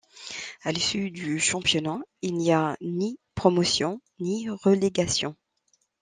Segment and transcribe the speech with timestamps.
[0.63, 5.35] À l'issue du championnat, il n'y a ni promotion, ni relégation.